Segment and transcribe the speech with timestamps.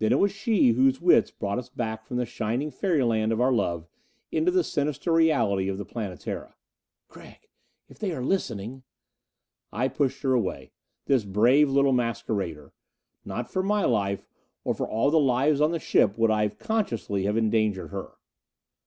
[0.00, 3.50] Then it was she whose wits brought us back from the shining fairyland of our
[3.52, 3.86] love,
[4.30, 6.54] into the sinister reality of the Planetara.
[7.08, 7.48] "Gregg,
[7.88, 8.82] if they are listening"
[9.82, 10.72] I pushed her away.
[11.06, 12.74] This brave little masquerader!
[13.24, 14.28] Not for my life,
[14.62, 18.16] or for all the lives on the ship, would I consciously have endangered her.